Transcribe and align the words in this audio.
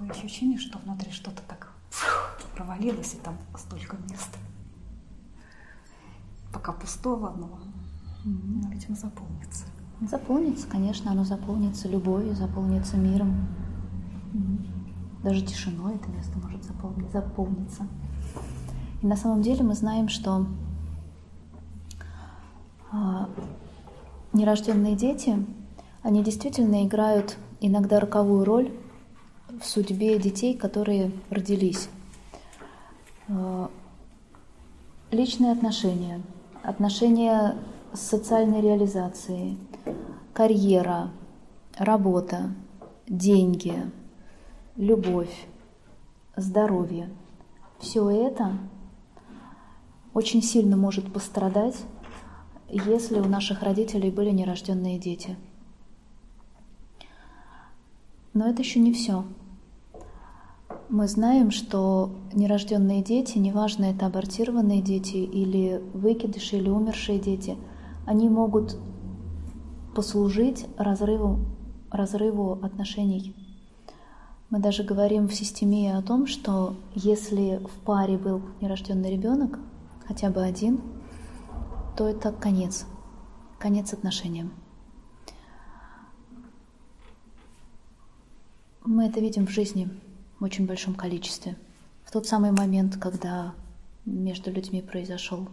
Такое 0.00 0.16
ощущение, 0.16 0.58
что 0.58 0.78
внутри 0.78 1.10
что-то 1.10 1.42
так 1.46 1.74
провалилось, 2.54 3.12
и 3.12 3.18
там 3.18 3.36
столько 3.54 3.98
места. 4.08 4.38
Пока 6.54 6.72
пустого, 6.72 7.34
но, 7.36 7.60
видимо, 8.70 8.96
заполнится. 8.96 9.66
Заполнится, 10.00 10.66
конечно, 10.68 11.10
оно 11.10 11.24
заполнится 11.24 11.86
любовью, 11.86 12.34
заполнится 12.34 12.96
миром. 12.96 13.46
Даже 15.22 15.42
тишиной 15.42 15.96
это 15.96 16.08
место 16.08 16.38
может 16.38 16.64
заполниться. 17.12 17.86
И 19.02 19.06
на 19.06 19.16
самом 19.16 19.42
деле 19.42 19.62
мы 19.62 19.74
знаем, 19.74 20.08
что 20.08 20.46
а, 22.90 23.28
нерожденные 24.32 24.96
дети, 24.96 25.44
они 26.02 26.24
действительно 26.24 26.86
играют 26.86 27.36
иногда 27.60 28.00
роковую 28.00 28.46
роль 28.46 28.72
в 29.60 29.66
судьбе 29.66 30.18
детей, 30.18 30.56
которые 30.56 31.12
родились. 31.28 31.88
А, 33.28 33.70
личные 35.10 35.52
отношения, 35.52 36.22
отношения 36.62 37.56
с 37.92 38.00
социальной 38.00 38.60
реализацией, 38.60 39.58
карьера, 40.32 41.10
работа, 41.76 42.54
деньги, 43.06 43.74
любовь, 44.76 45.46
здоровье. 46.36 47.10
Все 47.80 48.08
это 48.10 48.52
очень 50.14 50.42
сильно 50.42 50.76
может 50.76 51.12
пострадать, 51.12 51.76
если 52.68 53.20
у 53.20 53.24
наших 53.24 53.62
родителей 53.62 54.10
были 54.10 54.30
нерожденные 54.30 54.98
дети. 54.98 55.36
Но 58.32 58.48
это 58.48 58.62
еще 58.62 58.78
не 58.78 58.92
все. 58.92 59.24
Мы 60.90 61.06
знаем, 61.06 61.52
что 61.52 62.10
нерожденные 62.32 63.00
дети, 63.00 63.38
неважно 63.38 63.84
это 63.84 64.06
абортированные 64.06 64.82
дети 64.82 65.18
или 65.18 65.80
выкидыши 65.94 66.56
или 66.56 66.68
умершие 66.68 67.20
дети, 67.20 67.56
они 68.06 68.28
могут 68.28 68.76
послужить 69.94 70.66
разрыву, 70.76 71.38
разрыву 71.92 72.58
отношений. 72.60 73.36
Мы 74.50 74.58
даже 74.58 74.82
говорим 74.82 75.28
в 75.28 75.32
системе 75.32 75.96
о 75.96 76.02
том, 76.02 76.26
что 76.26 76.74
если 76.96 77.60
в 77.64 77.84
паре 77.84 78.18
был 78.18 78.42
нерожденный 78.60 79.12
ребенок, 79.12 79.60
хотя 80.08 80.28
бы 80.28 80.42
один, 80.42 80.80
то 81.96 82.08
это 82.08 82.32
конец, 82.32 82.84
конец 83.60 83.92
отношениям. 83.92 84.50
Мы 88.84 89.06
это 89.06 89.20
видим 89.20 89.46
в 89.46 89.50
жизни 89.50 89.88
в 90.40 90.44
очень 90.44 90.66
большом 90.66 90.94
количестве. 90.94 91.56
В 92.04 92.10
тот 92.10 92.26
самый 92.26 92.50
момент, 92.50 92.96
когда 92.96 93.54
между 94.06 94.50
людьми 94.50 94.80
произошел 94.82 95.46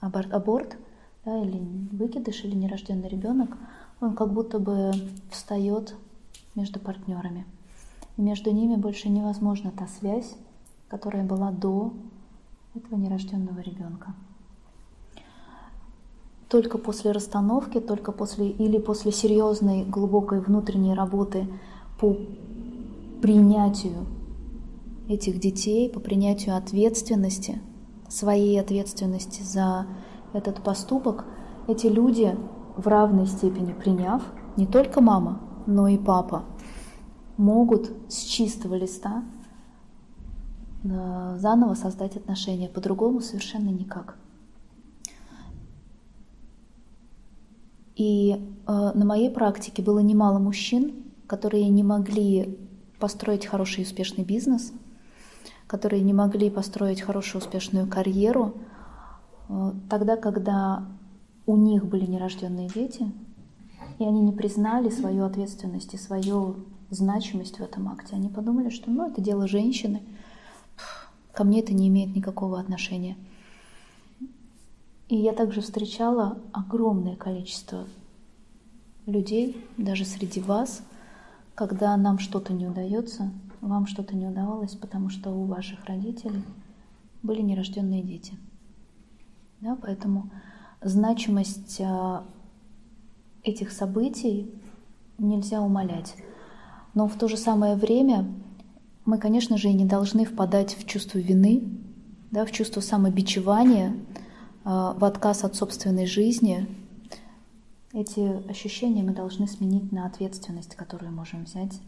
аборт, 0.00 0.32
аборт 0.32 0.76
да, 1.24 1.38
или 1.38 1.58
выкидыш, 1.92 2.44
или 2.44 2.54
нерожденный 2.54 3.08
ребенок, 3.08 3.56
он 4.00 4.14
как 4.14 4.32
будто 4.32 4.58
бы 4.58 4.92
встает 5.30 5.94
между 6.56 6.80
партнерами. 6.80 7.46
И 8.16 8.22
между 8.22 8.50
ними 8.50 8.74
больше 8.74 9.08
невозможна 9.08 9.70
та 9.70 9.86
связь, 9.86 10.34
которая 10.88 11.24
была 11.24 11.52
до 11.52 11.94
этого 12.74 12.98
нерожденного 12.98 13.60
ребенка. 13.60 14.14
Только 16.48 16.76
после 16.76 17.12
расстановки, 17.12 17.80
только 17.80 18.12
после 18.12 18.50
или 18.50 18.78
после 18.78 19.12
серьезной 19.12 19.84
глубокой 19.84 20.40
внутренней 20.40 20.92
работы 20.92 21.48
по 21.98 22.18
принятию 23.22 24.06
этих 25.08 25.38
детей, 25.38 25.88
по 25.88 26.00
принятию 26.00 26.56
ответственности, 26.56 27.62
своей 28.08 28.60
ответственности 28.60 29.42
за 29.42 29.86
этот 30.32 30.62
поступок, 30.62 31.24
эти 31.68 31.86
люди 31.86 32.36
в 32.76 32.86
равной 32.86 33.26
степени 33.26 33.72
приняв, 33.72 34.22
не 34.56 34.66
только 34.66 35.00
мама, 35.00 35.40
но 35.66 35.86
и 35.88 35.96
папа, 35.96 36.44
могут 37.36 37.92
с 38.08 38.22
чистого 38.22 38.74
листа 38.74 39.24
э, 40.84 41.36
заново 41.38 41.74
создать 41.74 42.16
отношения, 42.16 42.68
по-другому 42.68 43.20
совершенно 43.20 43.70
никак. 43.70 44.18
И 47.94 48.32
э, 48.32 48.36
на 48.66 49.04
моей 49.04 49.30
практике 49.30 49.82
было 49.82 50.00
немало 50.00 50.38
мужчин, 50.38 51.04
которые 51.26 51.68
не 51.68 51.82
могли 51.82 52.58
построить 53.02 53.46
хороший 53.46 53.80
и 53.80 53.86
успешный 53.86 54.24
бизнес, 54.24 54.72
которые 55.66 56.02
не 56.02 56.14
могли 56.14 56.48
построить 56.50 57.02
хорошую 57.02 57.42
успешную 57.42 57.86
карьеру, 57.86 58.54
Э, 59.52 59.72
тогда, 59.88 60.16
когда 60.16 60.84
у 61.46 61.56
них 61.56 61.84
были 61.84 62.06
нерожденные 62.06 62.68
дети, 62.68 63.10
и 63.98 64.04
они 64.04 64.20
не 64.20 64.32
признали 64.32 64.88
свою 64.88 65.24
ответственность 65.24 65.94
и 65.94 65.98
свою 65.98 66.56
значимость 66.90 67.58
в 67.58 67.62
этом 67.62 67.88
акте. 67.88 68.16
Они 68.16 68.28
подумали, 68.28 68.70
что 68.70 68.90
ну, 68.90 69.06
это 69.08 69.20
дело 69.20 69.46
женщины, 69.46 70.02
ко 71.32 71.44
мне 71.44 71.60
это 71.60 71.74
не 71.74 71.88
имеет 71.88 72.14
никакого 72.14 72.58
отношения. 72.58 73.16
И 75.08 75.16
я 75.16 75.32
также 75.32 75.60
встречала 75.60 76.38
огромное 76.52 77.16
количество 77.16 77.86
людей, 79.04 79.62
даже 79.76 80.04
среди 80.04 80.40
вас, 80.40 80.82
когда 81.54 81.96
нам 81.96 82.18
что-то 82.18 82.52
не 82.52 82.66
удается, 82.66 83.30
вам 83.60 83.86
что-то 83.86 84.16
не 84.16 84.26
удавалось, 84.26 84.74
потому 84.74 85.08
что 85.08 85.30
у 85.30 85.44
ваших 85.44 85.84
родителей 85.84 86.42
были 87.22 87.42
нерожденные 87.42 88.02
дети. 88.02 88.34
Да, 89.60 89.76
поэтому 89.80 90.30
значимость 90.82 91.80
а, 91.80 92.24
этих 93.44 93.70
событий 93.70 94.52
нельзя 95.18 95.60
умалять. 95.60 96.16
Но 96.94 97.06
в 97.06 97.16
то 97.16 97.28
же 97.28 97.36
самое 97.36 97.76
время 97.76 98.26
мы, 99.04 99.18
конечно 99.18 99.56
же, 99.56 99.68
и 99.68 99.74
не 99.74 99.84
должны 99.84 100.24
впадать 100.24 100.76
в 100.76 100.86
чувство 100.86 101.18
вины, 101.18 101.62
да, 102.30 102.44
в 102.44 102.50
чувство 102.50 102.80
самобичевания, 102.80 103.96
а, 104.64 104.94
в 104.94 105.04
отказ 105.04 105.44
от 105.44 105.54
собственной 105.54 106.06
жизни. 106.06 106.66
Эти 107.92 108.48
ощущения 108.48 109.02
мы 109.02 109.12
должны 109.12 109.46
сменить 109.46 109.92
на 109.92 110.06
ответственность, 110.06 110.74
которую 110.76 111.12
можем 111.12 111.44
взять. 111.44 111.80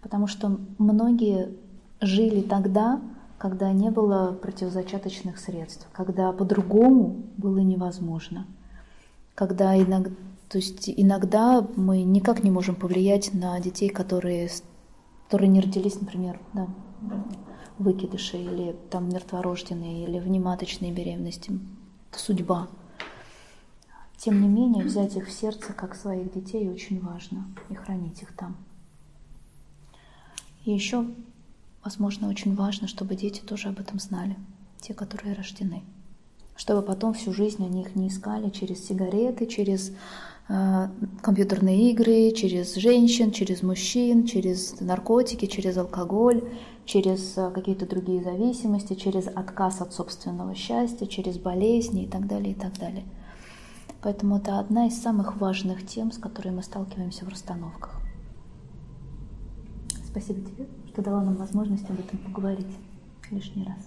Потому 0.00 0.26
что 0.26 0.58
многие 0.78 1.54
жили 2.00 2.40
тогда, 2.40 3.00
когда 3.36 3.70
не 3.72 3.90
было 3.90 4.32
противозачаточных 4.32 5.38
средств, 5.38 5.86
когда 5.92 6.32
по-другому 6.32 7.24
было 7.36 7.58
невозможно, 7.58 8.46
когда 9.34 9.76
иногда, 9.76 10.10
то 10.48 10.58
есть 10.58 10.88
иногда 10.88 11.66
мы 11.76 12.02
никак 12.02 12.42
не 12.42 12.50
можем 12.50 12.74
повлиять 12.74 13.34
на 13.34 13.58
детей, 13.60 13.90
которые, 13.90 14.48
которые 15.26 15.48
не 15.48 15.60
родились, 15.60 16.00
например, 16.00 16.40
да, 16.54 16.68
выкидыши 17.78 18.38
или 18.38 18.76
там 18.90 19.08
мертворожденные 19.10 20.04
или 20.04 20.18
внематочные 20.18 20.92
беременности. 20.92 21.52
Это 22.10 22.18
судьба. 22.18 22.68
Тем 24.22 24.40
не 24.40 24.48
менее, 24.48 24.84
взять 24.84 25.16
их 25.16 25.28
в 25.28 25.32
сердце 25.32 25.72
как 25.72 25.96
своих 25.96 26.32
детей 26.32 26.68
очень 26.68 27.00
важно 27.00 27.46
и 27.70 27.74
хранить 27.74 28.22
их 28.22 28.36
там. 28.36 28.56
И 30.64 30.72
еще 30.72 31.06
Возможно, 31.84 32.28
очень 32.28 32.54
важно, 32.54 32.88
чтобы 32.88 33.16
дети 33.16 33.40
тоже 33.40 33.68
об 33.68 33.80
этом 33.80 33.98
знали, 33.98 34.36
те, 34.80 34.92
которые 34.92 35.34
рождены. 35.34 35.82
Чтобы 36.54 36.82
потом 36.82 37.14
всю 37.14 37.32
жизнь 37.32 37.64
они 37.64 37.80
их 37.80 37.96
не 37.96 38.08
искали 38.08 38.50
через 38.50 38.86
сигареты, 38.86 39.46
через 39.46 39.92
э, 40.50 40.88
компьютерные 41.22 41.90
игры, 41.90 42.32
через 42.32 42.74
женщин, 42.74 43.30
через 43.30 43.62
мужчин, 43.62 44.26
через 44.26 44.78
наркотики, 44.80 45.46
через 45.46 45.78
алкоголь, 45.78 46.44
через 46.84 47.38
э, 47.38 47.50
какие-то 47.50 47.86
другие 47.86 48.22
зависимости, 48.22 48.92
через 48.92 49.26
отказ 49.26 49.80
от 49.80 49.94
собственного 49.94 50.54
счастья, 50.54 51.06
через 51.06 51.38
болезни 51.38 52.04
и 52.04 52.08
так 52.08 52.26
далее, 52.26 52.52
и 52.52 52.54
так 52.54 52.78
далее. 52.78 53.04
Поэтому 54.02 54.38
это 54.38 54.58
одна 54.58 54.86
из 54.86 55.00
самых 55.00 55.36
важных 55.36 55.86
тем, 55.86 56.10
с 56.10 56.18
которой 56.18 56.50
мы 56.50 56.62
сталкиваемся 56.62 57.24
в 57.24 57.28
расстановках. 57.28 58.00
Спасибо 60.04 60.40
тебе 60.40 60.66
что 60.92 61.02
дала 61.02 61.22
нам 61.22 61.36
возможность 61.36 61.88
об 61.88 62.00
этом 62.00 62.18
поговорить 62.18 62.66
лишний 63.30 63.64
раз. 63.64 63.78